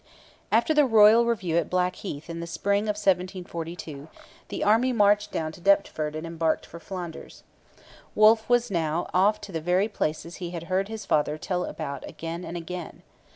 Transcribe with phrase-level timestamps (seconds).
[0.51, 4.07] After the royal review at Blackheath in the spring of 1742
[4.47, 7.43] the army marched down to Deptford and embarked for Flanders.
[8.15, 12.03] Wolfe was now off to the very places he had heard his father tell about
[12.09, 13.03] again and again.